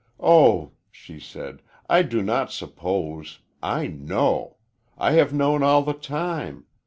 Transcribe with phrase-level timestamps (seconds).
[0.19, 4.57] "Oh," she said, "I do not suppose I know!
[4.97, 6.65] I have known all the time.